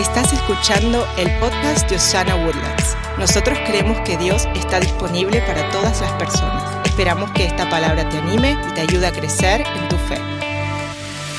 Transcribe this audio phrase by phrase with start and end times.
[0.00, 2.96] Estás escuchando el podcast de Osana Woodlands.
[3.18, 6.86] Nosotros creemos que Dios está disponible para todas las personas.
[6.86, 10.16] Esperamos que esta palabra te anime y te ayude a crecer en tu fe.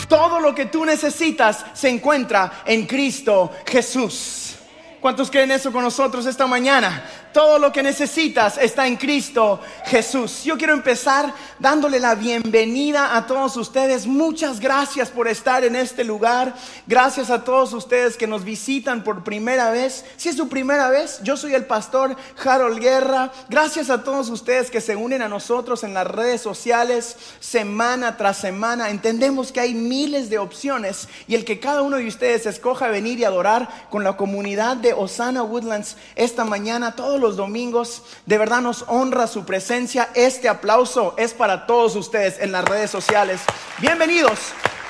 [0.08, 4.58] Todo lo que tú necesitas se encuentra en Cristo Jesús.
[5.02, 7.04] ¿Cuántos creen eso con nosotros esta mañana?
[7.34, 10.44] Todo lo que necesitas está en Cristo Jesús.
[10.44, 14.06] Yo quiero empezar dándole la bienvenida a todos ustedes.
[14.06, 16.54] Muchas gracias por estar en este lugar.
[16.88, 20.04] Gracias a todos ustedes que nos visitan por primera vez.
[20.18, 23.32] Si es su primera vez, yo soy el pastor Harold Guerra.
[23.48, 28.38] Gracias a todos ustedes que se unen a nosotros en las redes sociales semana tras
[28.38, 28.90] semana.
[28.90, 33.20] Entendemos que hay miles de opciones y el que cada uno de ustedes escoja venir
[33.20, 38.04] y adorar con la comunidad de Osana Woodlands esta mañana, los domingos.
[38.26, 40.10] De verdad nos honra su presencia.
[40.14, 43.42] Este aplauso es para todos ustedes en las redes sociales.
[43.80, 44.40] Bienvenidos.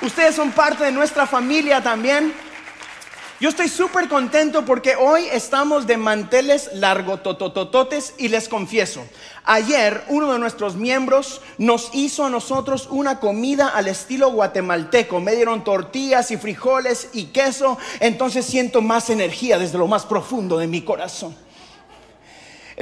[0.01, 2.33] Ustedes son parte de nuestra familia también.
[3.41, 9.03] Yo estoy súper contento porque hoy estamos de manteles largototototes y les confieso,
[9.43, 15.19] ayer uno de nuestros miembros nos hizo a nosotros una comida al estilo guatemalteco.
[15.19, 20.59] Me dieron tortillas y frijoles y queso, entonces siento más energía desde lo más profundo
[20.59, 21.35] de mi corazón.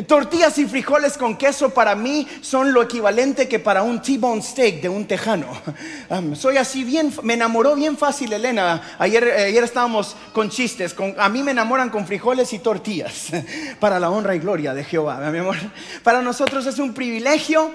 [0.08, 4.82] Tortillas y frijoles con queso para mí son lo equivalente que para un T-bone steak
[4.82, 5.48] de un tejano.
[6.36, 8.96] Soy así bien, me enamoró bien fácil Elena.
[8.98, 10.96] Ayer, eh, ayer estábamos con chistes.
[11.18, 13.28] A mí me enamoran con frijoles y tortillas
[13.80, 15.58] para la honra y gloria de Jehová, mi amor.
[16.04, 17.72] Para nosotros es un privilegio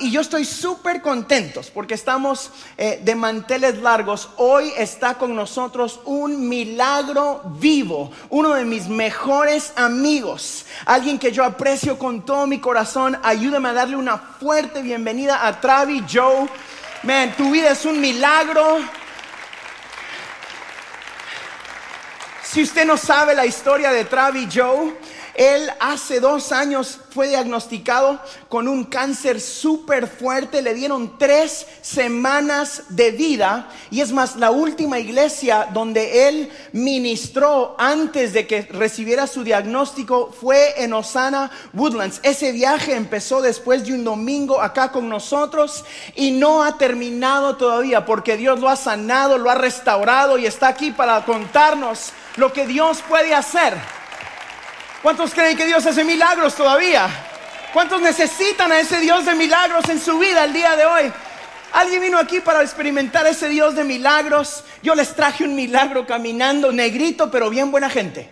[0.00, 4.30] y yo estoy súper contentos porque estamos eh, de manteles largos.
[4.36, 11.44] Hoy está con nosotros un milagro vivo, uno de mis mejores amigos, alguien que yo
[11.44, 11.63] aprecio
[11.98, 13.18] con todo mi corazón.
[13.22, 16.46] Ayúdame a darle una fuerte bienvenida a Travi Joe.
[17.04, 18.80] Man, tu vida es un milagro.
[22.42, 24.94] Si usted no sabe la historia de Travi Joe,
[25.34, 32.84] él hace dos años fue diagnosticado con un cáncer súper fuerte, le dieron tres semanas
[32.88, 39.26] de vida y es más, la última iglesia donde él ministró antes de que recibiera
[39.26, 42.20] su diagnóstico fue en Osana Woodlands.
[42.22, 45.84] Ese viaje empezó después de un domingo acá con nosotros
[46.14, 50.68] y no ha terminado todavía porque Dios lo ha sanado, lo ha restaurado y está
[50.68, 54.03] aquí para contarnos lo que Dios puede hacer.
[55.04, 57.10] ¿Cuántos creen que Dios hace milagros todavía?
[57.74, 61.12] ¿Cuántos necesitan a ese Dios de milagros en su vida el día de hoy?
[61.74, 64.64] ¿Alguien vino aquí para experimentar ese Dios de milagros?
[64.82, 68.30] Yo les traje un milagro caminando, negrito, pero bien buena gente.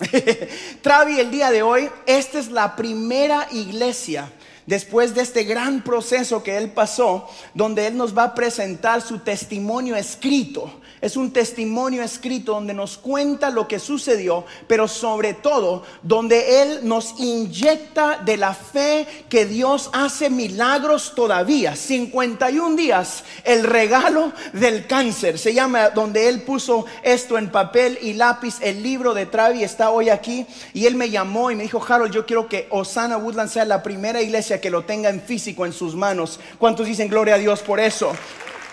[0.82, 4.28] Travi, el día de hoy, esta es la primera iglesia
[4.66, 9.20] después de este gran proceso que él pasó, donde él nos va a presentar su
[9.20, 10.79] testimonio escrito.
[11.00, 16.80] Es un testimonio escrito donde nos cuenta lo que sucedió, pero sobre todo donde Él
[16.82, 21.74] nos inyecta de la fe que Dios hace milagros todavía.
[21.74, 25.38] 51 días, el regalo del cáncer.
[25.38, 28.56] Se llama donde Él puso esto en papel y lápiz.
[28.60, 32.12] El libro de Travi está hoy aquí y Él me llamó y me dijo, Harold,
[32.12, 35.72] yo quiero que Osana Woodland sea la primera iglesia que lo tenga en físico en
[35.72, 36.38] sus manos.
[36.58, 38.12] ¿Cuántos dicen gloria a Dios por eso?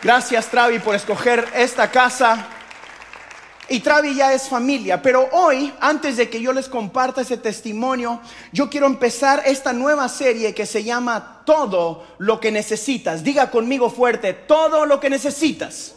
[0.03, 2.47] Gracias Travi por escoger esta casa.
[3.69, 8.21] Y Travi ya es familia, pero hoy, antes de que yo les comparta ese testimonio,
[8.53, 13.23] yo quiero empezar esta nueva serie que se llama Todo lo que necesitas.
[13.23, 15.95] Diga conmigo fuerte, todo lo que necesitas.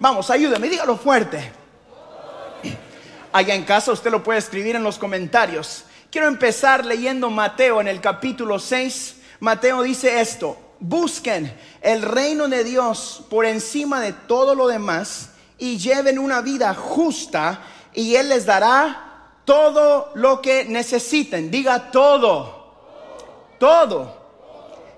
[0.00, 1.52] Vamos, ayúdame, dígalo fuerte.
[3.32, 5.84] Allá en casa usted lo puede escribir en los comentarios.
[6.10, 9.16] Quiero empezar leyendo Mateo en el capítulo 6.
[9.38, 15.78] Mateo dice esto, busquen el reino de Dios por encima de todo lo demás y
[15.78, 17.62] lleven una vida justa
[17.94, 21.50] y Él les dará todo lo que necesiten.
[21.50, 22.62] Diga todo.
[23.58, 24.20] Todo.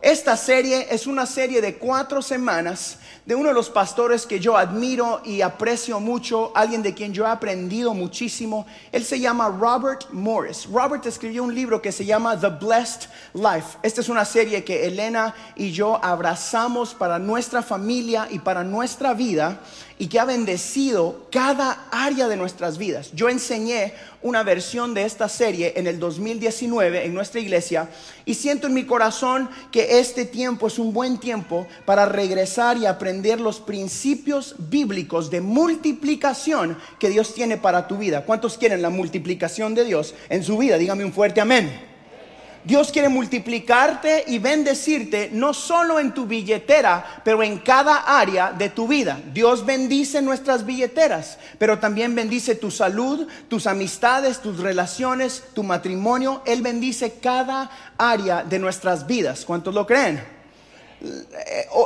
[0.00, 4.56] Esta serie es una serie de cuatro semanas de uno de los pastores que yo
[4.56, 8.66] admiro y aprecio mucho, alguien de quien yo he aprendido muchísimo.
[8.92, 10.66] Él se llama Robert Morris.
[10.70, 13.78] Robert escribió un libro que se llama The Blessed Life.
[13.82, 19.14] Esta es una serie que Elena y yo abrazamos para nuestra familia y para nuestra
[19.14, 19.58] vida
[20.04, 23.10] y que ha bendecido cada área de nuestras vidas.
[23.14, 27.88] Yo enseñé una versión de esta serie en el 2019 en nuestra iglesia
[28.26, 32.84] y siento en mi corazón que este tiempo es un buen tiempo para regresar y
[32.84, 38.26] aprender los principios bíblicos de multiplicación que Dios tiene para tu vida.
[38.26, 40.76] ¿Cuántos quieren la multiplicación de Dios en su vida?
[40.76, 41.93] Dígame un fuerte amén.
[42.64, 48.70] Dios quiere multiplicarte y bendecirte no solo en tu billetera, pero en cada área de
[48.70, 49.20] tu vida.
[49.34, 56.42] Dios bendice nuestras billeteras, pero también bendice tu salud, tus amistades, tus relaciones, tu matrimonio.
[56.46, 59.44] Él bendice cada área de nuestras vidas.
[59.44, 60.24] ¿Cuántos lo creen?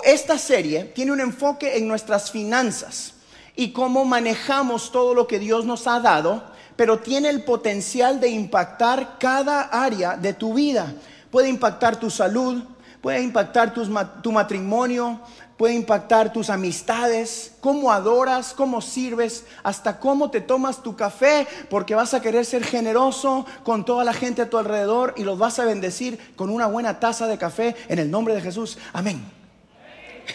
[0.04, 3.14] Esta serie tiene un enfoque en nuestras finanzas
[3.56, 8.28] y cómo manejamos todo lo que Dios nos ha dado pero tiene el potencial de
[8.28, 10.94] impactar cada área de tu vida.
[11.28, 12.62] Puede impactar tu salud,
[13.02, 15.20] puede impactar tu, matrimonio,
[15.56, 21.96] puede impactar tus amistades, cómo adoras, cómo sirves, hasta cómo te tomas tu café, porque
[21.96, 25.58] vas a querer ser generoso con toda la gente a tu alrededor y los vas
[25.58, 28.78] a bendecir con una buena taza de café en el nombre de Jesús.
[28.92, 29.20] Amén.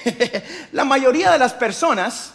[0.73, 2.33] la mayoría de las personas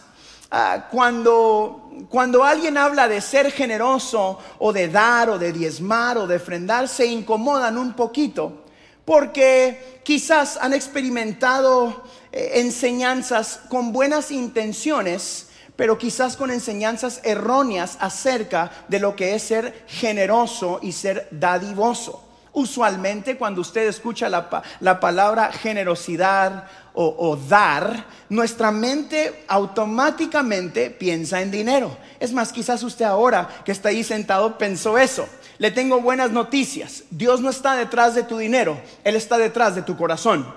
[0.51, 6.25] Ah, cuando, cuando alguien habla de ser generoso o de dar o de diezmar o
[6.25, 8.65] de ofrendar, se incomodan un poquito
[9.09, 18.69] porque quizás han experimentado eh, enseñanzas con buenas intenciones, pero quizás con enseñanzas erróneas acerca
[18.87, 22.23] de lo que es ser generoso y ser dadivoso.
[22.53, 26.65] Usualmente cuando usted escucha la, la palabra generosidad
[27.01, 31.97] o, dar, nuestra mente automáticamente piensa en dinero.
[32.19, 35.25] Es más, quizás usted ahora que está ahí sentado pensó eso.
[35.59, 37.03] Le tengo buenas noticias.
[37.09, 40.53] Dios no está detrás de tu dinero, Él está detrás de tu corazón.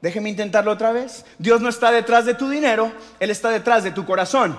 [0.00, 1.26] Déjeme intentarlo otra vez.
[1.38, 2.90] Dios no está detrás de tu dinero,
[3.20, 4.58] Él está detrás de tu corazón.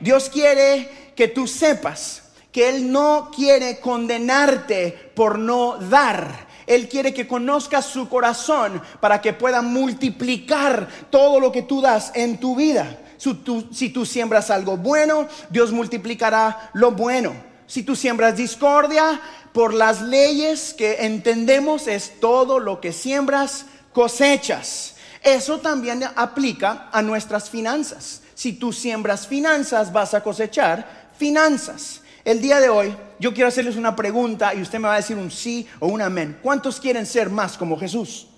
[0.00, 6.46] Dios quiere que tú sepas que Él no quiere condenarte por no dar.
[6.66, 12.12] Él quiere que conozcas su corazón para que pueda multiplicar todo lo que tú das
[12.14, 12.98] en tu vida.
[13.18, 17.34] Si tú, siembras algo bueno, Dios multiplicará lo bueno.
[17.66, 19.20] Si tú siembras discordia,
[19.52, 24.96] por las leyes que entendemos es todo lo que siembras, cosechas.
[25.22, 28.20] Eso también aplica a nuestras finanzas.
[28.34, 32.02] Si tú siembras finanzas, vas a cosechar finanzas.
[32.24, 35.18] El día de hoy yo quiero hacerles una pregunta y usted me va a decir
[35.18, 36.38] un sí o un amén.
[36.42, 38.28] ¿Cuántos quieren ser más como Jesús?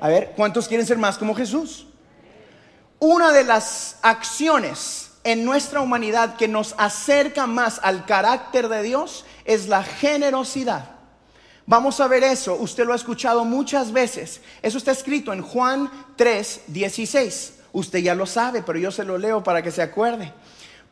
[0.00, 1.88] A ver, ¿cuántos quieren ser más como Jesús?
[3.00, 9.24] Una de las acciones en nuestra humanidad que nos acerca más al carácter de Dios
[9.44, 10.92] es la generosidad.
[11.66, 14.42] Vamos a ver eso, usted lo ha escuchado muchas veces.
[14.62, 17.54] Eso está escrito en Juan 3, 16.
[17.72, 20.32] Usted ya lo sabe, pero yo se lo leo para que se acuerde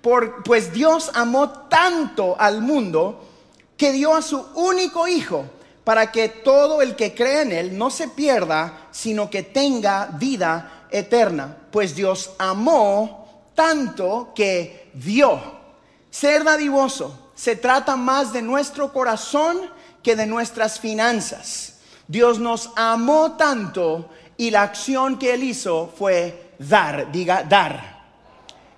[0.00, 3.24] pues Dios amó tanto al mundo
[3.76, 5.44] que dio a su único hijo
[5.84, 10.86] para que todo el que cree en él no se pierda, sino que tenga vida
[10.90, 11.56] eterna.
[11.70, 15.40] Pues Dios amó tanto que dio.
[16.10, 19.58] Ser dadivoso se trata más de nuestro corazón
[20.02, 21.74] que de nuestras finanzas.
[22.06, 27.97] Dios nos amó tanto y la acción que él hizo fue dar, diga dar.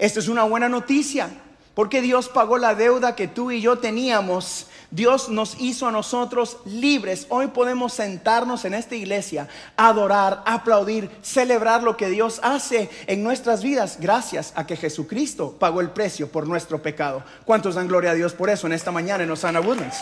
[0.00, 1.29] Esta es una buena noticia,
[1.75, 4.67] porque Dios pagó la deuda que tú y yo teníamos.
[4.91, 7.26] Dios nos hizo a nosotros libres.
[7.29, 13.62] Hoy podemos sentarnos en esta iglesia, adorar, aplaudir, celebrar lo que Dios hace en nuestras
[13.62, 17.23] vidas gracias a que Jesucristo pagó el precio por nuestro pecado.
[17.44, 19.99] ¿Cuántos dan gloria a Dios por eso en esta mañana en Osana Woodlands?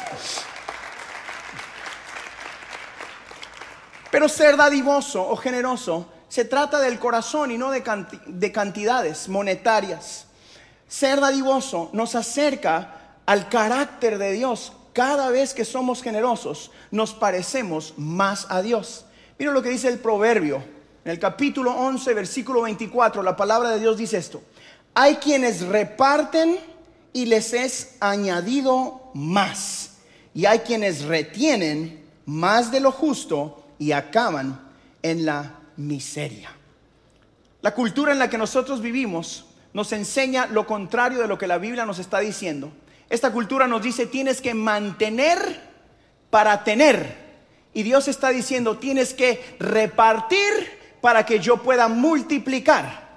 [4.12, 10.26] Pero ser dadivoso o generoso se trata del corazón y no de, cantidades monetarias.
[10.86, 14.72] Ser dadivoso nos acerca al carácter de Dios.
[14.93, 19.06] Cada vez que somos generosos, nos parecemos más a Dios.
[19.38, 20.62] Mira lo que dice el proverbio.
[21.05, 24.43] En el capítulo 11, versículo 24, la palabra de Dios dice esto.
[24.94, 26.58] Hay quienes reparten
[27.12, 29.93] y les es añadido más.
[30.34, 34.60] Y hay quienes retienen más de lo justo y acaban
[35.03, 36.51] en la miseria.
[37.63, 41.58] La cultura en la que nosotros vivimos nos enseña lo contrario de lo que la
[41.58, 42.70] Biblia nos está diciendo.
[43.08, 45.39] Esta cultura nos dice tienes que mantener
[46.31, 47.27] para tener.
[47.73, 53.07] Y Dios está diciendo tienes que repartir para que yo pueda multiplicar.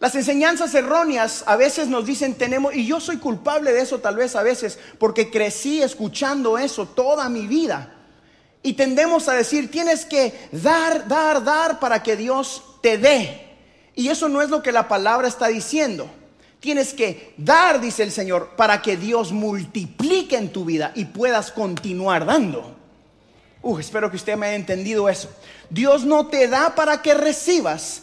[0.00, 4.16] Las enseñanzas erróneas a veces nos dicen tenemos, y yo soy culpable de eso tal
[4.16, 7.94] vez a veces, porque crecí escuchando eso toda mi vida.
[8.62, 13.46] Y tendemos a decir, tienes que dar, dar, dar para que Dios te dé.
[13.94, 16.10] Y eso no es lo que la palabra está diciendo.
[16.60, 21.52] Tienes que dar, dice el Señor, para que Dios multiplique en tu vida y puedas
[21.52, 22.79] continuar dando.
[23.62, 25.30] Uh, espero que usted me haya entendido eso.
[25.68, 28.02] Dios no te da para que recibas.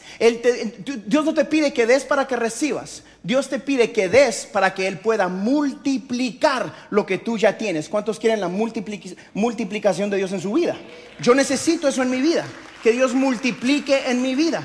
[1.08, 3.04] Dios no te pide que des para que recibas.
[3.24, 7.90] Dios te pide que des para que Él pueda multiplicar lo que tú ya tienes.
[7.90, 10.78] ¿Cuántos quieren la multiplicación de Dios en su vida?
[11.20, 12.46] Yo necesito eso en mi vida.
[12.84, 14.62] Que Dios multiplique en mi vida.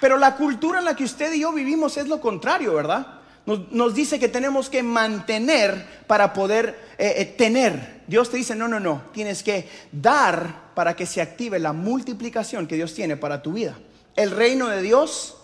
[0.00, 3.20] Pero la cultura en la que usted y yo vivimos es lo contrario, ¿verdad?
[3.44, 7.95] Nos, dice que tenemos que mantener para poder eh, eh, tener.
[8.06, 12.66] Dios te dice, no, no, no, tienes que dar para que se active la multiplicación
[12.66, 13.76] que Dios tiene para tu vida.
[14.14, 15.36] El reino de Dios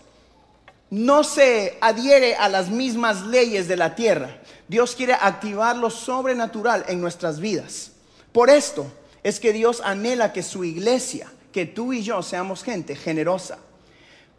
[0.91, 4.41] no se adhiere a las mismas leyes de la tierra.
[4.69, 7.93] Dios quiere activar lo sobrenatural en nuestras vidas.
[8.33, 8.87] Por esto
[9.23, 13.59] es que Dios anhela que su iglesia, que tú y yo seamos gente generosa.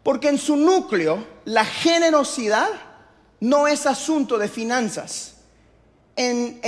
[0.02, 2.68] Porque en su núcleo, la generosidad
[3.40, 5.33] no es asunto de finanzas.
[6.16, 6.60] En,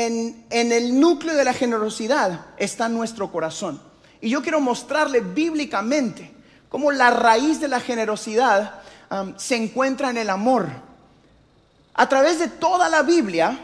[0.51, 3.81] el núcleo de la generosidad está nuestro corazón.
[4.21, 6.33] Y yo quiero mostrarle bíblicamente
[6.69, 10.69] cómo la raíz de la generosidad um, se encuentra en el amor.
[11.95, 13.59] A través de toda la Biblia,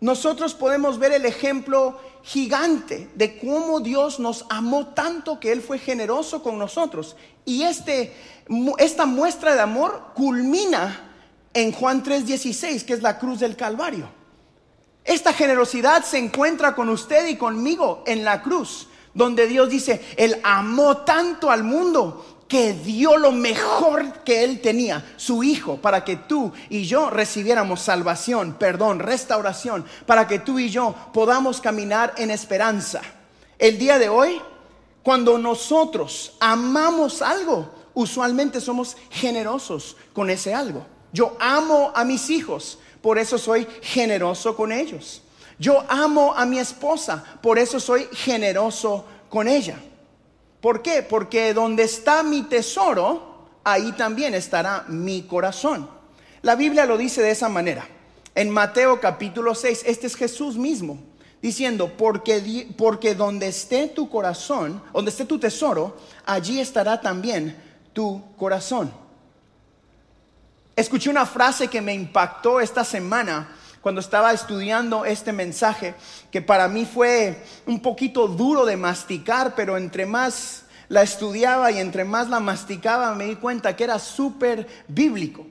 [0.00, 5.78] nosotros podemos ver el ejemplo gigante de cómo Dios nos amó tanto que Él fue
[5.78, 7.16] generoso con nosotros.
[7.44, 8.12] Y este,
[8.78, 11.12] esta muestra de amor culmina
[11.52, 14.08] en Juan 3:16, que es la cruz del Calvario.
[15.04, 20.40] Esta generosidad se encuentra con usted y conmigo en la cruz, donde Dios dice, Él
[20.42, 26.16] amó tanto al mundo que dio lo mejor que Él tenía, su Hijo, para que
[26.16, 32.30] tú y yo recibiéramos salvación, perdón, restauración, para que tú y yo podamos caminar en
[32.30, 33.02] esperanza.
[33.58, 34.40] El día de hoy,
[35.02, 40.86] cuando nosotros amamos algo, usualmente somos generosos con ese algo.
[41.12, 45.20] Yo amo a mis hijos, por eso soy generoso con ellos.
[45.58, 49.76] Yo amo a mi esposa, por eso soy generoso con ella.
[50.62, 51.02] ¿Por qué?
[51.02, 55.86] Porque donde está mi tesoro, ahí también estará mi corazón.
[56.40, 57.86] La Biblia lo dice de esa manera.
[58.34, 60.98] En Mateo capítulo 6, este es Jesús mismo,
[61.42, 67.54] diciendo, porque, porque donde esté tu corazón, donde esté tu tesoro, allí estará también
[67.92, 69.03] tu corazón.
[70.76, 73.48] Escuché una frase que me impactó esta semana
[73.80, 75.94] cuando estaba estudiando este mensaje,
[76.30, 81.78] que para mí fue un poquito duro de masticar, pero entre más la estudiaba y
[81.78, 85.46] entre más la masticaba me di cuenta que era súper bíblico.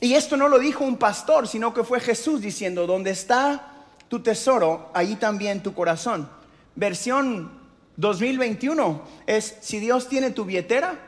[0.00, 3.74] Y esto no lo dijo un pastor, sino que fue Jesús diciendo, donde está
[4.08, 6.28] tu tesoro, ahí también tu corazón.
[6.76, 7.50] Versión
[7.96, 10.98] 2021 es, si Dios tiene tu billetera,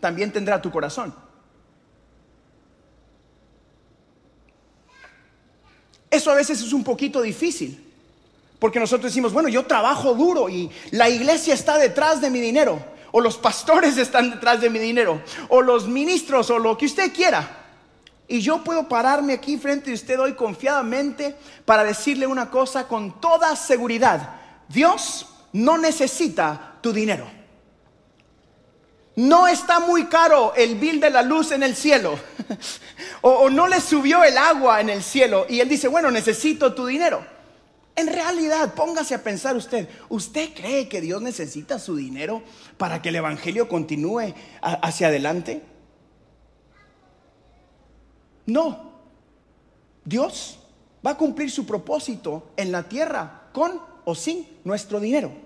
[0.00, 1.25] también tendrá tu corazón.
[6.16, 7.82] Eso a veces es un poquito difícil.
[8.58, 12.82] Porque nosotros decimos, bueno, yo trabajo duro y la iglesia está detrás de mi dinero.
[13.12, 15.20] O los pastores están detrás de mi dinero.
[15.48, 17.64] O los ministros o lo que usted quiera.
[18.28, 23.20] Y yo puedo pararme aquí frente de usted hoy confiadamente para decirle una cosa con
[23.20, 24.36] toda seguridad.
[24.68, 27.26] Dios no necesita tu dinero.
[29.16, 32.18] No está muy caro el bill de la luz en el cielo.
[33.22, 36.86] o, no le subió el agua en el cielo y él dice, bueno, necesito tu
[36.86, 37.24] dinero.
[37.96, 42.42] En realidad, póngase a pensar usted, ¿usted cree que Dios necesita su dinero
[42.76, 45.62] para que el Evangelio continúe hacia adelante?
[48.44, 48.92] No.
[50.04, 50.58] Dios
[51.04, 55.45] va a cumplir su propósito en la tierra con o sin nuestro dinero.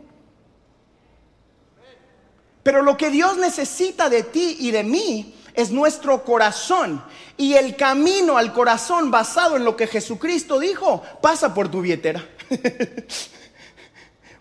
[2.62, 7.02] Pero lo que Dios necesita de ti y de mí es nuestro corazón.
[7.36, 12.24] Y el camino al corazón basado en lo que Jesucristo dijo pasa por tu billetera.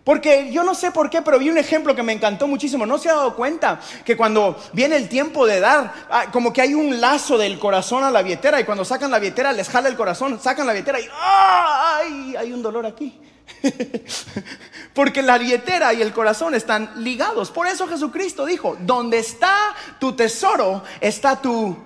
[0.04, 2.86] Porque yo no sé por qué, pero vi un ejemplo que me encantó muchísimo.
[2.86, 6.62] ¿No se ha dado cuenta que cuando viene el tiempo de dar, ah, como que
[6.62, 9.88] hay un lazo del corazón a la billetera y cuando sacan la billetera les jala
[9.88, 12.34] el corazón, sacan la billetera y ¡ay!
[12.36, 13.20] Hay un dolor aquí.
[14.94, 17.50] Porque la billetera y el corazón están ligados.
[17.50, 19.54] Por eso Jesucristo dijo, donde está
[19.98, 21.76] tu tesoro, está tu...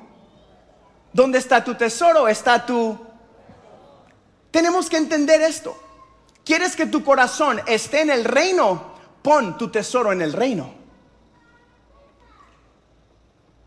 [1.12, 2.99] Donde está tu tesoro, está tu...
[4.50, 5.80] Tenemos que entender esto.
[6.44, 8.94] ¿Quieres que tu corazón esté en el reino?
[9.23, 10.75] Pon tu tesoro en el reino.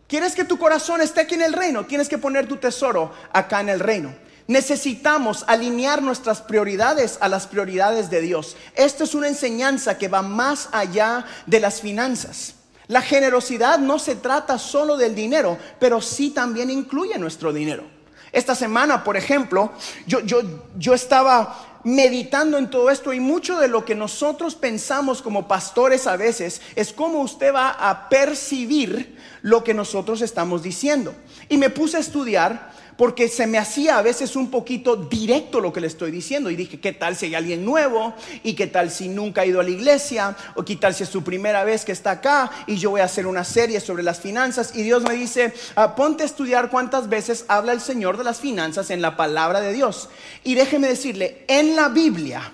[0.08, 1.86] ¿Quieres que tu corazón esté aquí en el reino?
[1.86, 4.16] Tienes que poner tu tesoro acá en el reino.
[4.48, 8.56] Necesitamos alinear nuestras prioridades a las prioridades de Dios.
[8.76, 12.56] Esto es una enseñanza que va más allá de las finanzas.
[12.88, 17.84] La generosidad no se trata solo del dinero, pero sí también incluye nuestro dinero.
[18.32, 19.72] Esta semana, por ejemplo,
[20.06, 20.42] yo, yo,
[20.78, 26.08] yo estaba meditando en todo esto y mucho de lo que nosotros pensamos como pastores
[26.08, 31.14] a veces es cómo usted va a percibir lo que nosotros estamos diciendo.
[31.50, 35.72] Y me puse a estudiar porque se me hacía a veces un poquito directo lo
[35.72, 36.50] que le estoy diciendo.
[36.50, 38.16] Y dije, ¿qué tal si hay alguien nuevo?
[38.44, 40.36] ¿Y qué tal si nunca ha ido a la iglesia?
[40.56, 42.50] ¿O qué tal si es su primera vez que está acá?
[42.66, 44.72] Y yo voy a hacer una serie sobre las finanzas.
[44.74, 48.40] Y Dios me dice, ah, ponte a estudiar cuántas veces habla el Señor de las
[48.40, 50.10] finanzas en la palabra de Dios.
[50.44, 52.52] Y déjeme decirle, en la Biblia,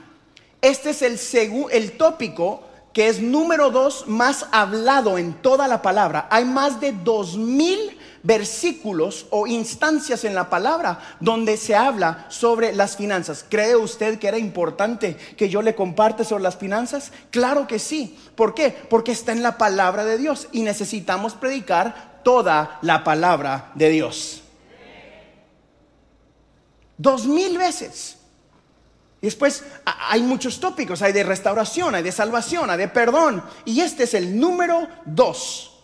[0.62, 1.18] este es el,
[1.72, 6.28] el tópico que es número dos más hablado en toda la palabra.
[6.30, 12.74] Hay más de dos mil versículos o instancias en la palabra donde se habla sobre
[12.74, 13.46] las finanzas.
[13.48, 17.12] ¿Cree usted que era importante que yo le comparte sobre las finanzas?
[17.30, 18.18] Claro que sí.
[18.36, 18.70] ¿Por qué?
[18.72, 24.42] Porque está en la palabra de Dios y necesitamos predicar toda la palabra de Dios.
[26.98, 28.18] Dos mil veces.
[29.22, 33.44] Y después hay muchos tópicos, hay de restauración, hay de salvación, hay de perdón.
[33.66, 35.82] Y este es el número dos.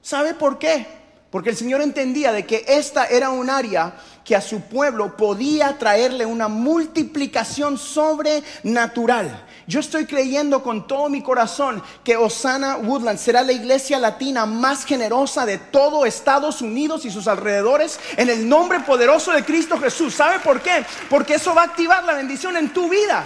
[0.00, 1.01] ¿Sabe por qué?
[1.32, 5.78] Porque el Señor entendía de que esta era un área que a su pueblo podía
[5.78, 9.46] traerle una multiplicación sobrenatural.
[9.66, 14.84] Yo estoy creyendo con todo mi corazón que Osana Woodland será la iglesia latina más
[14.84, 20.12] generosa de todo Estados Unidos y sus alrededores en el nombre poderoso de Cristo Jesús.
[20.12, 20.84] ¿Sabe por qué?
[21.08, 23.24] Porque eso va a activar la bendición en tu vida.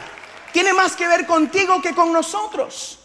[0.52, 3.00] Tiene más que ver contigo que con nosotros.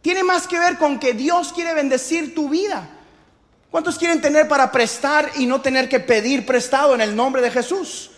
[0.00, 2.88] Tiene más que ver con que Dios quiere bendecir tu vida.
[3.70, 7.50] ¿Cuántos quieren tener para prestar y no tener que pedir prestado en el nombre de
[7.50, 8.10] Jesús?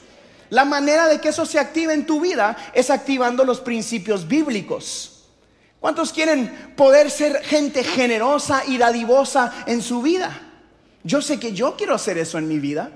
[0.48, 5.24] La manera de que eso se active en tu vida es activando los principios bíblicos.
[5.78, 10.40] ¿Cuántos quieren poder ser gente generosa y dadivosa en su vida?
[11.04, 12.90] Yo sé que yo quiero hacer eso en mi vida.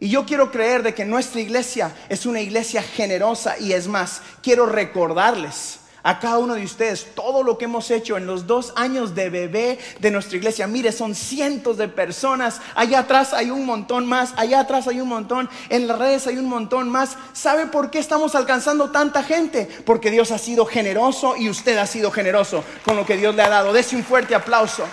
[0.00, 4.20] Y yo quiero creer de que nuestra iglesia es una iglesia generosa y es más,
[4.42, 8.74] quiero recordarles a cada uno de ustedes todo lo que hemos hecho en los dos
[8.76, 10.66] años de bebé de nuestra iglesia.
[10.66, 12.60] Mire, son cientos de personas.
[12.74, 14.34] Allá atrás hay un montón más.
[14.36, 15.48] Allá atrás hay un montón.
[15.70, 17.16] En las redes hay un montón más.
[17.32, 19.66] ¿Sabe por qué estamos alcanzando tanta gente?
[19.86, 23.42] Porque Dios ha sido generoso y usted ha sido generoso con lo que Dios le
[23.42, 23.72] ha dado.
[23.72, 24.84] Dese un fuerte aplauso.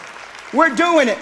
[0.53, 1.17] We're doing it.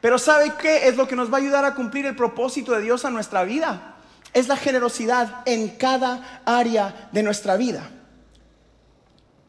[0.00, 2.80] Pero ¿sabe qué es lo que nos va a ayudar a cumplir el propósito de
[2.80, 3.95] Dios a nuestra vida?
[4.36, 7.88] Es la generosidad en cada área de nuestra vida.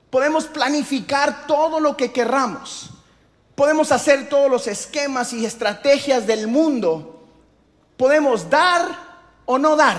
[0.09, 2.91] Podemos planificar todo lo que querramos.
[3.53, 7.27] Podemos hacer todos los esquemas y estrategias del mundo.
[7.97, 8.87] Podemos dar
[9.45, 9.97] o no dar.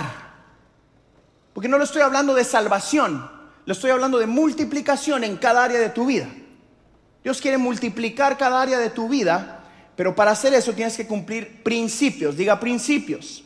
[1.52, 3.30] Porque no le estoy hablando de salvación,
[3.66, 6.28] le estoy hablando de multiplicación en cada área de tu vida.
[7.22, 9.64] Dios quiere multiplicar cada área de tu vida,
[9.96, 12.38] pero para hacer eso tienes que cumplir principios.
[12.38, 13.44] Diga principios.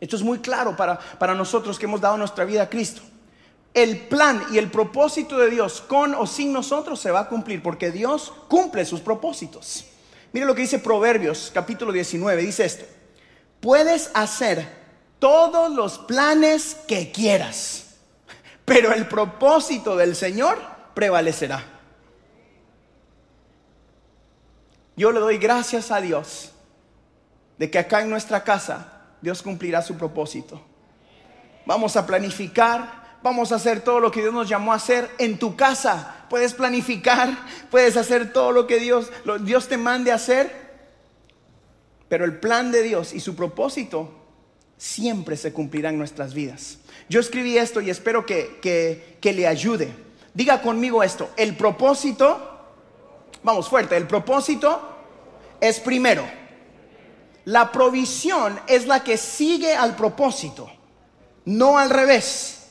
[0.00, 3.02] Esto es muy claro para, para nosotros que hemos dado nuestra vida a Cristo.
[3.74, 7.62] El plan y el propósito de Dios con o sin nosotros se va a cumplir
[7.62, 9.84] porque Dios cumple sus propósitos.
[10.32, 12.84] Mire lo que dice Proverbios capítulo 19, dice esto.
[13.60, 14.66] Puedes hacer
[15.18, 17.96] todos los planes que quieras,
[18.64, 20.58] pero el propósito del Señor
[20.94, 21.64] prevalecerá.
[24.96, 26.52] Yo le doy gracias a Dios
[27.58, 30.60] de que acá en nuestra casa Dios cumplirá su propósito.
[31.66, 35.38] Vamos a planificar, vamos a hacer todo lo que Dios nos llamó a hacer en
[35.38, 36.24] tu casa.
[36.30, 37.36] Puedes planificar,
[37.70, 39.10] puedes hacer todo lo que Dios,
[39.42, 40.70] Dios te mande a hacer.
[42.08, 44.10] Pero el plan de Dios y su propósito
[44.76, 46.78] siempre se cumplirá en nuestras vidas.
[47.08, 49.92] Yo escribí esto y espero que, que, que le ayude.
[50.32, 52.38] Diga conmigo esto, el propósito,
[53.42, 54.80] vamos fuerte, el propósito
[55.60, 56.39] es primero
[57.50, 60.70] la provisión es la que sigue al propósito,
[61.46, 62.68] no al revés.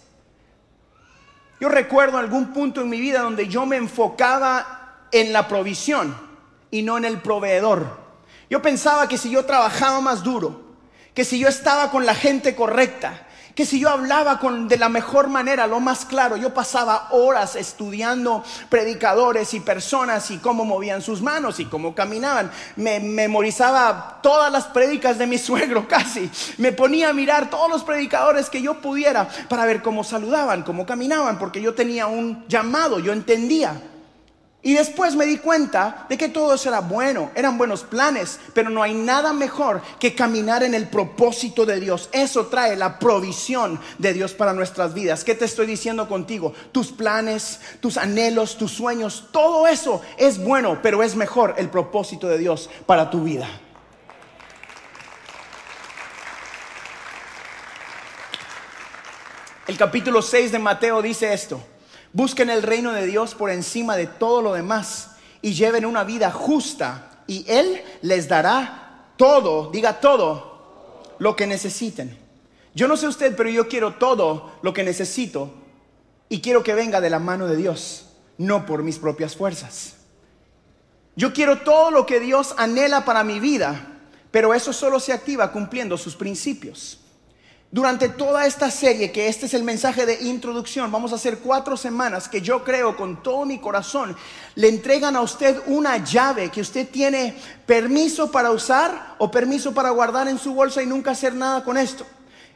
[1.60, 6.15] Yo recuerdo algún punto en mi vida donde yo me enfocaba en la provisión
[6.72, 8.00] y no en el proveedor.
[8.50, 10.62] Yo pensaba que si yo trabajaba más duro,
[11.13, 13.28] que si yo estaba con la gente correcta,
[13.60, 17.58] que si yo hablaba con, de la mejor manera, lo más claro, yo pasaba horas
[17.58, 22.50] estudiando predicadores y personas y cómo movían sus manos y cómo caminaban.
[22.78, 26.32] Me memorizaba todas las prédicas de mi suegro casi.
[26.58, 30.86] Me ponía a mirar todos los predicadores que yo pudiera para ver cómo saludaban, cómo
[30.86, 33.74] caminaban, porque yo tenía un llamado, yo entendía.
[34.62, 38.69] Y después me di cuenta de que todo eso era bueno, eran buenos planes, pero
[38.69, 42.10] no hay nada mejor que caminar en el propósito de Dios.
[42.12, 45.24] Eso trae la provisión de Dios para nuestras vidas.
[45.24, 46.54] ¿Qué te estoy diciendo contigo?
[46.74, 52.28] Tus planes, tus anhelos, tus sueños, todo eso es bueno, pero es mejor el propósito
[52.28, 53.48] de Dios para tu vida.
[59.67, 61.62] El capítulo 6 de Mateo dice esto.
[62.13, 66.32] Busquen el reino de Dios por encima de todo lo demás y lleven una vida
[66.32, 72.17] justa y Él les dará todo, diga todo, lo que necesiten.
[72.74, 75.54] Yo no sé usted, pero yo quiero todo lo que necesito
[76.30, 79.95] y quiero que venga de la mano de Dios, no por mis propias fuerzas.
[81.15, 84.00] Yo quiero todo lo que Dios anhela para mi vida,
[84.32, 86.98] pero eso solo se activa cumpliendo sus principios.
[87.71, 91.77] Durante toda esta serie, que este es el mensaje de introducción, vamos a hacer cuatro
[91.77, 94.17] semanas que yo creo con todo mi corazón,
[94.55, 97.36] le entregan a usted una llave que usted tiene
[97.67, 101.77] permiso para usar o permiso para guardar en su bolsa y nunca hacer nada con
[101.77, 102.08] esto.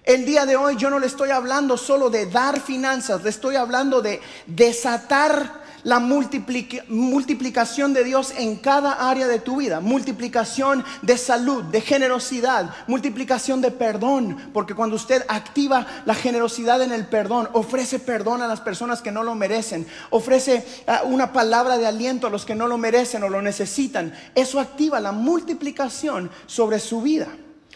[0.03, 3.55] El día de hoy yo no le estoy hablando solo de dar finanzas, le estoy
[3.55, 9.79] hablando de desatar la multiplicación de Dios en cada área de tu vida.
[9.79, 14.37] Multiplicación de salud, de generosidad, multiplicación de perdón.
[14.53, 19.11] Porque cuando usted activa la generosidad en el perdón, ofrece perdón a las personas que
[19.11, 23.23] no lo merecen, ofrece ah, una palabra de aliento a los que no lo merecen
[23.23, 24.13] o lo necesitan.
[24.35, 27.27] Eso activa la multiplicación sobre su vida.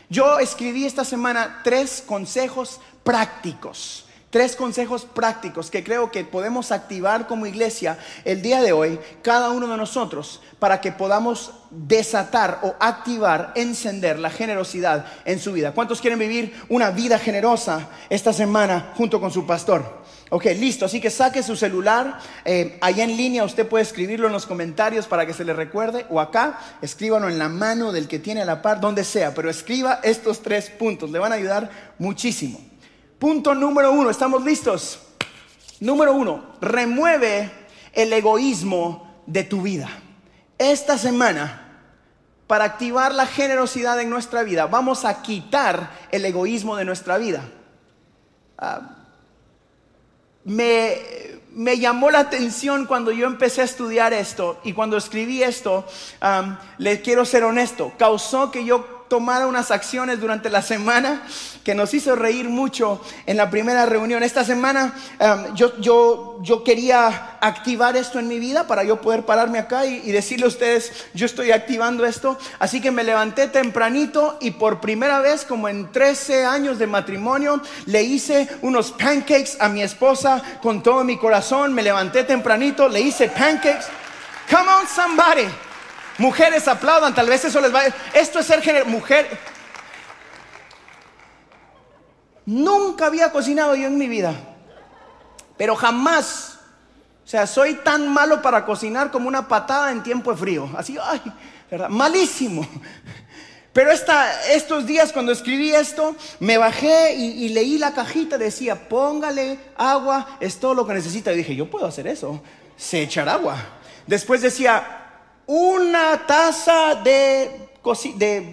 [0.09, 7.27] Yo escribí esta semana tres consejos prácticos Tres consejos prácticos que creo que podemos activar
[7.27, 12.75] como iglesia el día de hoy, cada uno de nosotros, para que podamos desatar o
[12.77, 15.71] activar, encender la generosidad en su vida.
[15.71, 20.03] ¿Cuántos quieren vivir una vida generosa esta semana junto con su pastor?
[20.29, 20.85] Ok, listo.
[20.85, 22.19] Así que saque su celular.
[22.43, 26.05] Eh, allá en línea usted puede escribirlo en los comentarios para que se le recuerde.
[26.09, 29.33] O acá, escríbalo en la mano del que tiene a la par, donde sea.
[29.33, 31.11] Pero escriba estos tres puntos.
[31.11, 32.59] Le van a ayudar muchísimo.
[33.19, 34.99] Punto número uno, ¿estamos listos?
[35.79, 37.51] Número uno, remueve
[37.93, 39.89] el egoísmo de tu vida.
[40.59, 41.81] Esta semana,
[42.45, 47.43] para activar la generosidad en nuestra vida, vamos a quitar el egoísmo de nuestra vida.
[48.59, 48.97] Ah,
[50.43, 50.97] me,
[51.53, 55.85] me, llamó la atención cuando yo empecé a estudiar esto y cuando escribí esto,
[56.77, 61.23] les quiero ser honesto, causó que yo tomara unas acciones durante la semana
[61.63, 64.23] que nos hizo reír mucho en la primera reunión.
[64.23, 69.25] Esta semana um, yo, yo, yo quería activar esto en mi vida para yo poder
[69.25, 72.37] pararme acá y, y, decirle a ustedes, yo estoy activando esto.
[72.59, 77.61] Así que me levanté tempranito y por primera vez, como en 13 años de matrimonio,
[77.85, 81.73] le hice unos pancakes a mi esposa con todo mi corazón.
[81.73, 83.87] Me levanté tempranito, le hice pancakes.
[84.49, 85.66] Come on, somebody.
[86.17, 87.81] Mujeres aplaudan, tal vez eso les va.
[88.13, 88.85] Esto es ser género.
[88.85, 89.37] Mujer.
[92.45, 94.33] Nunca había cocinado yo en mi vida.
[95.57, 96.59] Pero jamás.
[97.23, 100.69] O sea, soy tan malo para cocinar como una patada en tiempo de frío.
[100.77, 101.21] Así, ay,
[101.69, 101.89] ¿verdad?
[101.89, 102.65] Malísimo.
[103.73, 109.59] Pero estos días cuando escribí esto, me bajé y, y, leí la cajita, decía, póngale
[109.75, 111.31] agua, es todo lo que necesita.
[111.31, 112.41] Y dije, yo puedo hacer eso,
[112.75, 113.55] sé echar agua.
[114.07, 115.06] Después decía,
[115.47, 117.69] una taza de,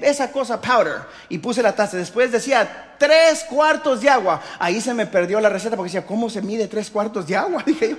[0.03, 1.97] esa cosa powder y puse la taza.
[1.97, 4.41] Después decía tres cuartos de agua.
[4.59, 7.63] Ahí se me perdió la receta porque decía, ¿cómo se mide tres cuartos de agua?
[7.67, 7.97] Dije yo.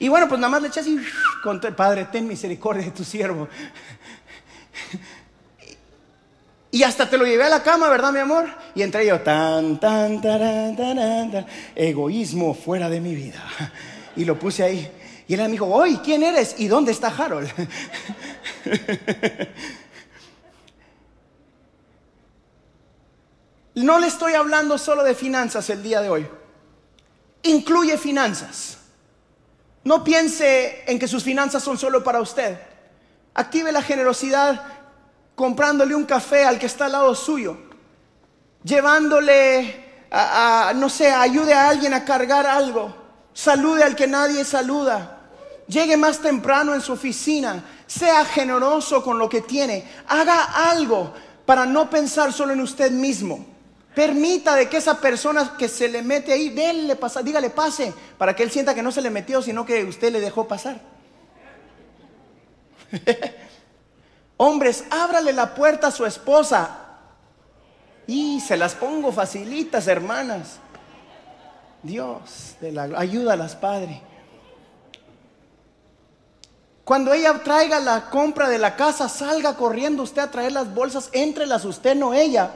[0.00, 0.98] y bueno, pues nada más le eché así,
[1.76, 3.48] Padre, ten misericordia de tu siervo.
[6.72, 8.46] Y hasta te lo llevé a la cama, ¿verdad, mi amor?
[8.74, 11.46] Y entré yo, tan, tan, tan, tan, tan,
[11.76, 13.40] egoísmo fuera de mi vida.
[14.16, 14.90] Y lo puse ahí.
[15.26, 16.54] Y él me dijo, hoy, ¿quién eres?
[16.58, 17.50] ¿Y dónde está Harold?
[23.74, 26.28] no le estoy hablando solo de finanzas el día de hoy.
[27.42, 28.76] Incluye finanzas.
[29.82, 32.58] No piense en que sus finanzas son solo para usted.
[33.32, 34.62] Active la generosidad
[35.34, 37.56] comprándole un café al que está al lado suyo.
[38.62, 42.94] Llevándole, a, no sé, ayude a alguien a cargar algo.
[43.32, 45.13] Salude al que nadie saluda
[45.66, 51.12] llegue más temprano en su oficina, sea generoso con lo que tiene, haga algo
[51.46, 53.46] para no pensar solo en usted mismo.
[53.94, 58.34] Permita de que esa persona que se le mete ahí, déle pasa, dígale pase, para
[58.34, 60.80] que él sienta que no se le metió, sino que usted le dejó pasar.
[64.36, 66.80] Hombres, ábrale la puerta a su esposa.
[68.06, 70.58] Y se las pongo facilitas, hermanas.
[71.82, 74.02] Dios, de la, ayúdalas, Padre.
[76.84, 81.08] Cuando ella traiga la compra de la casa, salga corriendo usted a traer las bolsas,
[81.12, 82.50] entrelas usted, no ella.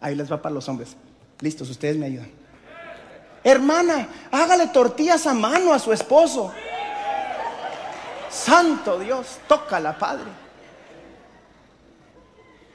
[0.00, 0.94] Ahí les va para los hombres.
[1.40, 2.30] Listos, ustedes me ayudan.
[3.42, 6.52] Hermana, hágale tortillas a mano a su esposo.
[8.28, 10.30] Santo Dios, tócala, Padre.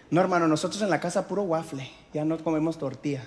[0.09, 3.23] No, hermano, nosotros en la casa puro waffle, ya no comemos tortilla.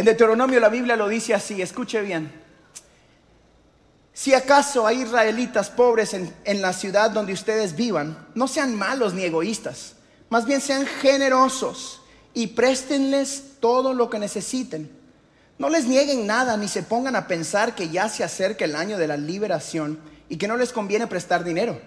[0.00, 2.32] En Deuteronomio la Biblia lo dice así, escuche bien.
[4.14, 9.12] Si acaso hay israelitas pobres en, en, la ciudad donde ustedes vivan, no sean malos
[9.12, 9.96] ni egoístas,
[10.30, 12.00] más bien sean generosos
[12.32, 14.90] y préstenles todo lo que necesiten.
[15.58, 18.96] No les nieguen nada ni se pongan a pensar que ya se acerca el año
[18.96, 19.98] de la liberación
[20.30, 21.78] y que no les conviene prestar dinero.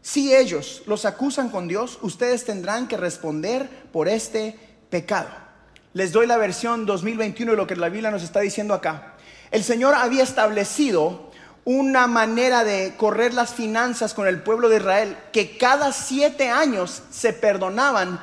[0.00, 5.47] Si ellos los acusan con Dios, ustedes tendrán que responder por este pecado.
[5.94, 9.14] Les doy la versión 2021 de lo que la Biblia nos está diciendo acá.
[9.50, 11.30] El Señor había establecido
[11.64, 17.02] una manera de correr las finanzas con el pueblo de Israel, que cada siete años
[17.10, 18.20] se perdonaban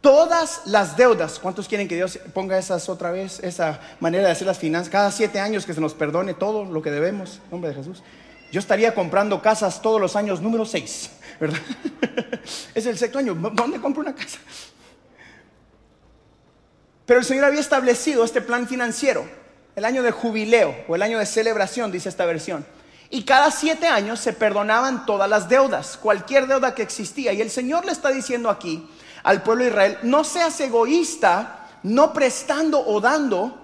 [0.00, 1.38] todas las deudas.
[1.38, 4.90] ¿Cuántos quieren que Dios ponga esas otra vez, esa manera de hacer las finanzas?
[4.90, 8.02] Cada siete años que se nos perdone todo lo que debemos, en nombre de Jesús.
[8.52, 11.60] Yo estaría comprando casas todos los años número seis, ¿verdad?
[12.74, 13.34] es el sexto año.
[13.34, 14.38] ¿Dónde compro una casa?
[17.06, 19.26] Pero el Señor había establecido este plan financiero,
[19.76, 22.66] el año de jubileo o el año de celebración, dice esta versión.
[23.08, 27.32] Y cada siete años se perdonaban todas las deudas, cualquier deuda que existía.
[27.32, 28.88] Y el Señor le está diciendo aquí
[29.22, 33.60] al pueblo de Israel, no seas egoísta, no prestando o dando.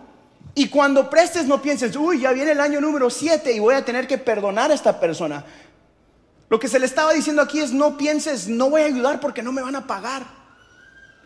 [0.55, 3.85] Y cuando prestes no pienses, uy, ya viene el año número siete y voy a
[3.85, 5.45] tener que perdonar a esta persona.
[6.49, 9.43] Lo que se le estaba diciendo aquí es, no pienses, no voy a ayudar porque
[9.43, 10.42] no me van a pagar.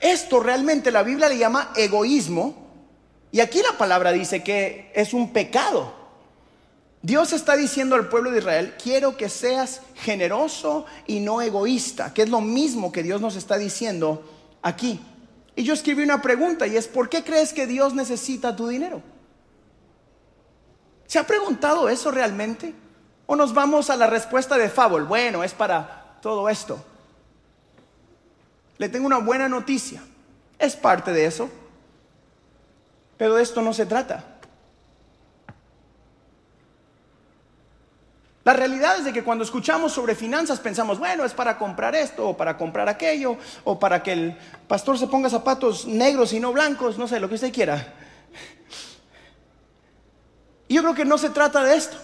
[0.00, 2.66] Esto realmente la Biblia le llama egoísmo.
[3.32, 5.94] Y aquí la palabra dice que es un pecado.
[7.02, 12.22] Dios está diciendo al pueblo de Israel, quiero que seas generoso y no egoísta, que
[12.22, 14.24] es lo mismo que Dios nos está diciendo
[14.62, 15.00] aquí.
[15.54, 19.02] Y yo escribí una pregunta y es, ¿por qué crees que Dios necesita tu dinero?
[21.06, 22.74] ¿Se ha preguntado eso realmente?
[23.26, 25.04] ¿O nos vamos a la respuesta de Fábul?
[25.04, 26.84] Bueno, es para todo esto.
[28.78, 30.02] Le tengo una buena noticia.
[30.58, 31.48] Es parte de eso.
[33.16, 34.36] Pero de esto no se trata.
[38.44, 42.28] La realidad es de que cuando escuchamos sobre finanzas pensamos, bueno, es para comprar esto
[42.28, 46.52] o para comprar aquello o para que el pastor se ponga zapatos negros y no
[46.52, 47.94] blancos, no sé, lo que usted quiera.
[50.68, 51.96] Y yo creo que no se trata de esto.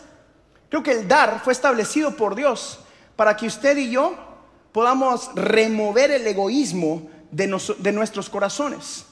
[0.68, 2.80] Creo que el dar fue establecido por Dios
[3.14, 4.31] para que usted y yo
[4.72, 7.46] podamos remover el egoísmo de,
[7.92, 9.04] nuestros corazones.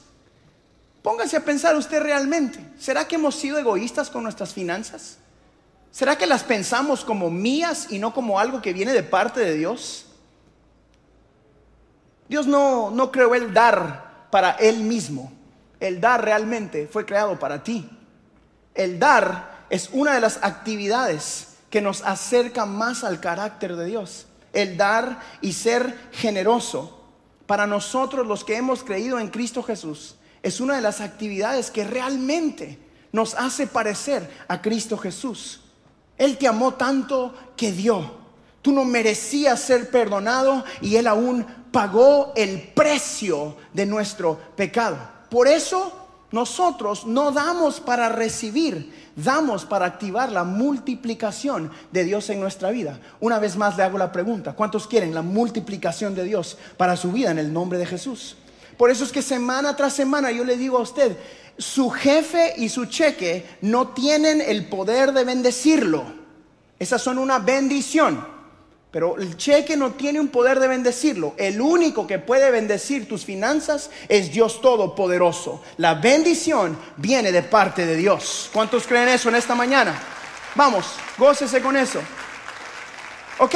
[1.01, 5.17] Póngase a pensar usted realmente, ¿será que hemos sido egoístas con nuestras finanzas?
[5.91, 9.55] ¿Será que las pensamos como mías y no como algo que viene de parte de
[9.55, 10.05] Dios?
[12.29, 15.33] Dios no, no creó el dar para Él mismo.
[15.79, 17.89] El dar realmente fue creado para ti.
[18.73, 24.27] El dar es una de las actividades que nos acerca más al carácter de Dios.
[24.53, 26.99] El dar y ser generoso.
[27.45, 31.83] Para nosotros los que hemos creído en Cristo Jesús, es una de las actividades que
[31.83, 32.79] realmente
[33.11, 35.61] nos hace parecer a Cristo Jesús.
[36.17, 38.19] Él te amó tanto que dio.
[38.61, 44.97] Tú no merecías ser perdonado y Él aún pagó el precio de nuestro pecado.
[45.29, 46.00] Por eso
[46.31, 52.99] nosotros no damos para recibir, damos para activar la multiplicación de Dios en nuestra vida.
[53.19, 57.11] Una vez más le hago la pregunta, ¿cuántos quieren la multiplicación de Dios para su
[57.11, 58.37] vida en el nombre de Jesús?
[58.77, 61.17] Por eso es que semana tras semana yo le digo a usted,
[61.57, 66.05] su jefe y su cheque no tienen el poder de bendecirlo.
[66.79, 68.25] Esas son una bendición.
[68.91, 71.33] Pero el cheque no tiene un poder de bendecirlo.
[71.37, 75.63] El único que puede bendecir tus finanzas es Dios Todopoderoso.
[75.77, 78.49] La bendición viene de parte de Dios.
[78.51, 79.97] ¿Cuántos creen eso en esta mañana?
[80.55, 80.85] Vamos,
[81.17, 82.01] gócese con eso.
[83.37, 83.55] Ok,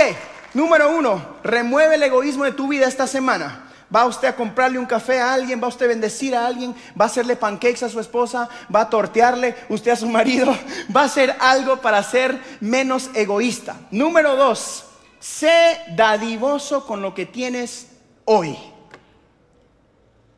[0.54, 3.64] número uno, remueve el egoísmo de tu vida esta semana.
[3.94, 7.06] Va usted a comprarle un café a alguien, va usted a bendecir a alguien, va
[7.06, 10.58] a hacerle pancakes a su esposa, va a tortearle usted a su marido,
[10.96, 13.76] va a hacer algo para ser menos egoísta.
[13.92, 14.86] Número dos,
[15.26, 17.88] sé dadivoso con lo que tienes
[18.26, 18.56] hoy.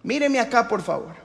[0.03, 1.15] Míreme acá, por favor.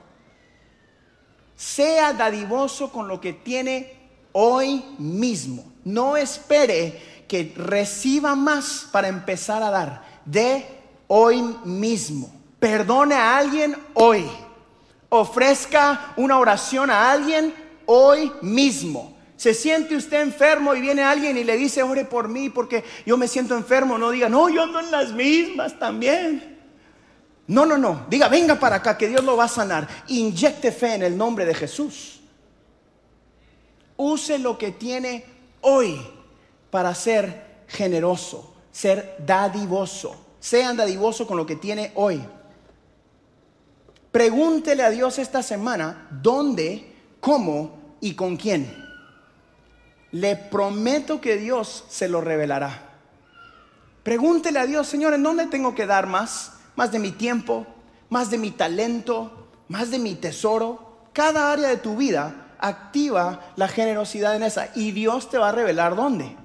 [1.55, 3.93] Sea dadivoso con lo que tiene
[4.33, 5.63] hoy mismo.
[5.85, 10.03] No espere que reciba más para empezar a dar.
[10.25, 10.65] De
[11.07, 12.33] hoy mismo.
[12.59, 14.29] Perdone a alguien hoy.
[15.07, 17.53] Ofrezca una oración a alguien
[17.85, 19.12] hoy mismo.
[19.43, 23.17] Se siente usted enfermo y viene alguien y le dice, ore por mí porque yo
[23.17, 23.97] me siento enfermo.
[23.97, 26.61] No diga, no, yo ando en las mismas también.
[27.47, 28.05] No, no, no.
[28.09, 29.85] Diga, venga para acá que Dios lo va a sanar.
[30.07, 32.21] Inyecte fe en el nombre de Jesús.
[33.97, 35.25] Use lo que tiene
[35.59, 35.99] hoy
[36.71, 42.23] para ser generoso, ser dadivoso Sean dadivoso con lo que tiene hoy.
[44.09, 48.82] Pregúntele a Dios esta semana dónde, cómo y con quién.
[50.13, 52.91] Le prometo que Dios se lo revelará.
[54.03, 56.53] Pregúntele a Dios, Señor, ¿en dónde tengo que dar más?
[56.75, 57.65] Más de mi tiempo,
[58.09, 61.07] más de mi talento, más de mi tesoro.
[61.13, 65.51] Cada área de tu vida activa la generosidad en esa y Dios te va a
[65.51, 66.37] revelar dónde.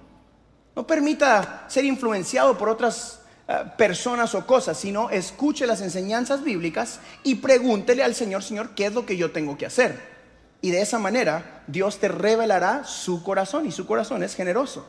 [0.75, 7.01] No permita ser influenciado por otras eh, personas o cosas, sino escuche las enseñanzas bíblicas
[7.23, 10.18] y pregúntele al Señor, Señor, ¿qué es lo que yo tengo que hacer?
[10.61, 14.89] Y de esa manera Dios te revelará su corazón y su corazón es generoso.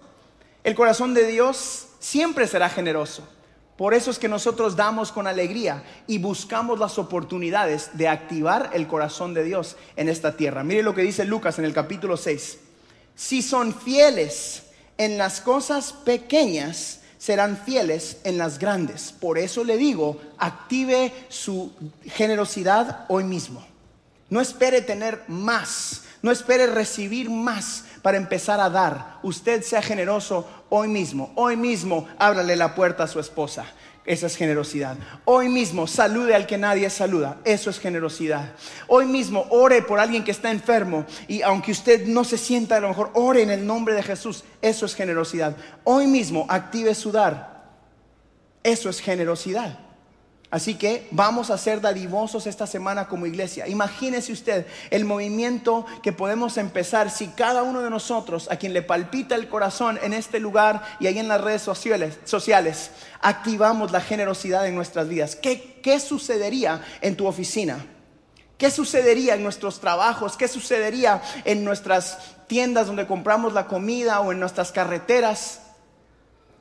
[0.63, 3.27] El corazón de Dios siempre será generoso.
[3.77, 8.87] Por eso es que nosotros damos con alegría y buscamos las oportunidades de activar el
[8.87, 10.65] corazón de Dios en esta tierra.
[10.65, 12.57] Mire lo que dice Lucas en el capítulo 6.
[13.15, 14.63] Si son fieles
[14.97, 19.13] en las cosas pequeñas, serán fieles en las grandes.
[19.13, 21.71] Por eso le digo, active su
[22.05, 23.65] generosidad hoy mismo.
[24.29, 29.19] No espere tener más, no espere recibir más para empezar a dar.
[29.23, 31.31] Usted sea generoso hoy mismo.
[31.35, 33.65] Hoy mismo ábrale la puerta a su esposa.
[34.05, 34.97] Esa es generosidad.
[35.25, 37.37] Hoy mismo salude al que nadie saluda.
[37.43, 38.53] Eso es generosidad.
[38.87, 42.79] Hoy mismo ore por alguien que está enfermo y aunque usted no se sienta a
[42.79, 44.43] lo mejor, ore en el nombre de Jesús.
[44.61, 45.55] Eso es generosidad.
[45.83, 47.65] Hoy mismo active su dar.
[48.63, 49.88] Eso es generosidad.
[50.51, 53.67] Así que vamos a ser dadivosos esta semana como iglesia.
[53.67, 58.81] Imagínese usted el movimiento que podemos empezar si cada uno de nosotros, a quien le
[58.81, 62.89] palpita el corazón en este lugar y ahí en las redes sociales, sociales
[63.21, 65.35] activamos la generosidad en nuestras vidas.
[65.35, 67.85] ¿Qué, ¿Qué sucedería en tu oficina?
[68.57, 70.35] ¿Qué sucedería en nuestros trabajos?
[70.35, 75.61] ¿Qué sucedería en nuestras tiendas donde compramos la comida o en nuestras carreteras?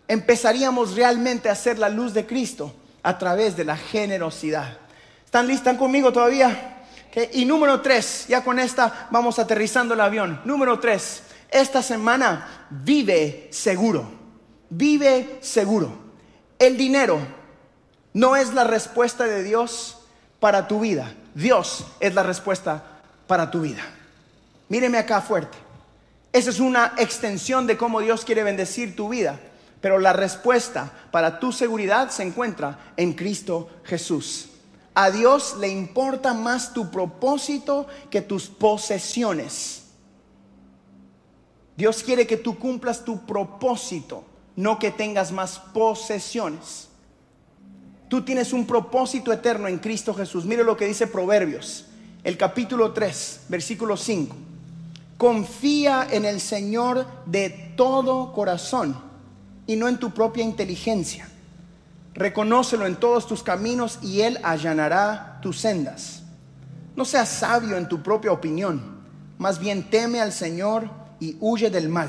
[0.09, 4.79] Empezaríamos realmente a ser la luz de Cristo a través de la generosidad.
[5.25, 6.77] ¿Están listos conmigo todavía?
[7.33, 10.41] Y número tres, ya con esta vamos aterrizando el avión.
[10.45, 14.09] Número tres, esta semana vive seguro.
[14.71, 15.91] Vive seguro.
[16.59, 17.19] El dinero
[18.13, 19.99] no es la respuesta de Dios
[20.41, 21.13] para tu vida.
[21.35, 22.85] Dios es la respuesta
[23.27, 23.83] para tu vida.
[24.69, 25.57] Míreme acá fuerte.
[26.33, 29.41] Esa es una extensión de cómo Dios quiere bendecir tu vida.
[29.81, 34.49] Pero la respuesta para tu seguridad se encuentra en Cristo Jesús.
[34.95, 39.85] A Dios le importa más tu propósito que tus posesiones.
[41.77, 44.25] Dios quiere que tú cumplas tu propósito,
[44.57, 46.89] no que tengas más posesiones.
[48.09, 50.45] Tú tienes un propósito eterno en Cristo Jesús.
[50.45, 51.85] Mire lo que dice Proverbios,
[52.25, 54.35] el capítulo 3, versículo 5.
[55.17, 59.08] Confía en el Señor de todo corazón
[59.69, 61.29] y no en tu propia inteligencia.
[62.15, 66.23] Reconócelo en todos tus caminos y Él allanará tus sendas.
[66.97, 68.99] No seas sabio en tu propia opinión,
[69.37, 72.09] más bien teme al Señor y huye del mal.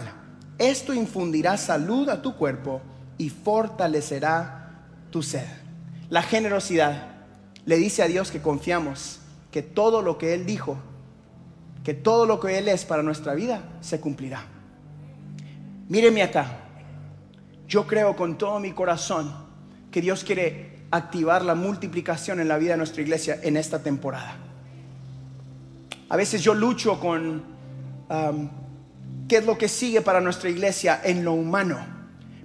[0.57, 2.81] Esto infundirá salud a tu cuerpo
[3.17, 5.45] y fortalecerá tu sed.
[6.09, 7.09] La generosidad
[7.65, 9.19] le dice a Dios que confiamos,
[9.51, 10.77] que todo lo que Él dijo,
[11.83, 14.45] que todo lo que Él es para nuestra vida, se cumplirá.
[15.89, 16.68] Míreme acá,
[17.69, 19.31] yo creo con todo mi corazón
[19.91, 24.37] que Dios quiere activar la multiplicación en la vida de nuestra iglesia en esta temporada.
[26.09, 27.43] A veces yo lucho con
[28.09, 28.49] um,
[29.27, 31.77] qué es lo que sigue para nuestra iglesia en lo humano,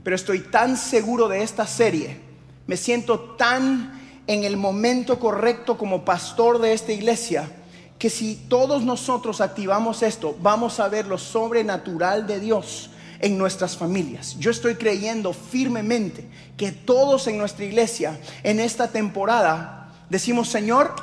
[0.02, 2.20] pero estoy tan seguro de esta serie,
[2.66, 7.50] me siento tan en el momento correcto como pastor de esta iglesia,
[7.98, 12.90] que si todos nosotros activamos esto, vamos a ver lo sobrenatural de Dios
[13.24, 14.36] en nuestras familias.
[14.38, 20.94] Yo estoy creyendo firmemente que todos en nuestra iglesia en esta temporada decimos, Señor,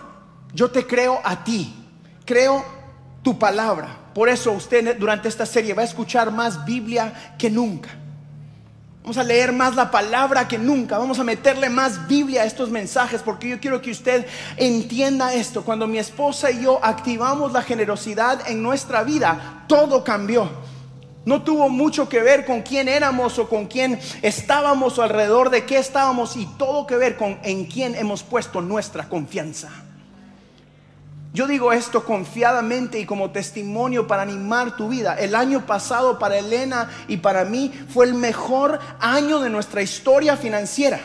[0.53, 1.73] yo te creo a ti,
[2.23, 2.63] creo
[3.23, 3.97] tu palabra.
[4.13, 7.89] Por eso usted durante esta serie va a escuchar más Biblia que nunca.
[9.01, 10.99] Vamos a leer más la palabra que nunca.
[10.99, 15.63] Vamos a meterle más Biblia a estos mensajes porque yo quiero que usted entienda esto.
[15.63, 20.69] Cuando mi esposa y yo activamos la generosidad en nuestra vida, todo cambió.
[21.23, 25.65] No tuvo mucho que ver con quién éramos o con quién estábamos o alrededor de
[25.65, 29.69] qué estábamos y todo que ver con en quién hemos puesto nuestra confianza.
[31.33, 35.15] Yo digo esto confiadamente y como testimonio para animar tu vida.
[35.15, 40.35] El año pasado para Elena y para mí fue el mejor año de nuestra historia
[40.35, 40.99] financiera.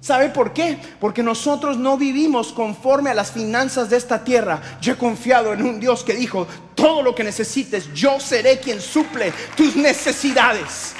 [0.00, 0.78] ¿Sabe por qué?
[0.98, 4.62] Porque nosotros no vivimos conforme a las finanzas de esta tierra.
[4.80, 8.80] Yo he confiado en un Dios que dijo, todo lo que necesites, yo seré quien
[8.80, 10.94] suple tus necesidades.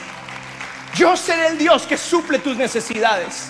[0.94, 3.48] Yo seré el Dios que suple tus necesidades.